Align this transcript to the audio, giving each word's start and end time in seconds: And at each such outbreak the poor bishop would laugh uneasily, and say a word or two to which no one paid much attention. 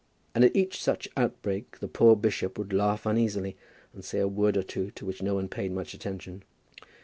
And 0.33 0.43
at 0.43 0.55
each 0.55 0.81
such 0.81 1.07
outbreak 1.15 1.77
the 1.77 1.87
poor 1.87 2.15
bishop 2.15 2.57
would 2.57 2.73
laugh 2.73 3.05
uneasily, 3.05 3.55
and 3.93 4.03
say 4.03 4.17
a 4.17 4.27
word 4.27 4.57
or 4.57 4.63
two 4.63 4.89
to 4.89 5.05
which 5.05 5.21
no 5.21 5.35
one 5.35 5.47
paid 5.47 5.71
much 5.73 5.93
attention. 5.93 6.41